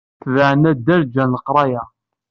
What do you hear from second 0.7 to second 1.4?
addal, ǧǧan